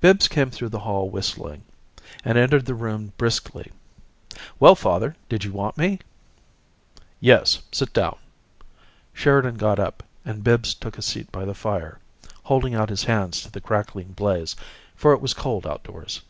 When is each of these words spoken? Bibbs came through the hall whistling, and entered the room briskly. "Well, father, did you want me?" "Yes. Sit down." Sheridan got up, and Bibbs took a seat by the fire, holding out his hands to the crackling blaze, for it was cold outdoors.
Bibbs 0.00 0.28
came 0.28 0.50
through 0.50 0.70
the 0.70 0.78
hall 0.78 1.10
whistling, 1.10 1.64
and 2.24 2.38
entered 2.38 2.64
the 2.64 2.74
room 2.74 3.12
briskly. 3.18 3.70
"Well, 4.58 4.74
father, 4.74 5.14
did 5.28 5.44
you 5.44 5.52
want 5.52 5.76
me?" 5.76 5.98
"Yes. 7.20 7.60
Sit 7.70 7.92
down." 7.92 8.16
Sheridan 9.12 9.56
got 9.58 9.78
up, 9.78 10.02
and 10.24 10.42
Bibbs 10.42 10.72
took 10.72 10.96
a 10.96 11.02
seat 11.02 11.30
by 11.30 11.44
the 11.44 11.52
fire, 11.52 11.98
holding 12.44 12.74
out 12.74 12.88
his 12.88 13.04
hands 13.04 13.42
to 13.42 13.50
the 13.52 13.60
crackling 13.60 14.12
blaze, 14.12 14.56
for 14.96 15.12
it 15.12 15.20
was 15.20 15.34
cold 15.34 15.66
outdoors. 15.66 16.22